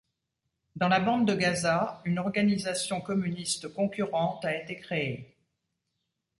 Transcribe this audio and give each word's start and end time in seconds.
Dans 0.75 0.87
la 0.87 0.99
Bande 0.99 1.27
de 1.27 1.35
Gaza, 1.35 2.01
une 2.05 2.17
organisation 2.17 3.01
communiste 3.01 3.71
concurrente 3.71 4.43
a 4.45 4.55
été 4.55 4.77
créée. 4.79 5.37